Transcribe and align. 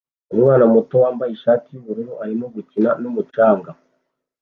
Umwana 0.33 0.63
muto 0.73 0.95
wambaye 1.03 1.31
ishati 1.33 1.67
yubururu 1.71 2.13
arimo 2.23 2.45
gukina 2.55 2.89
numucanga 3.01 3.71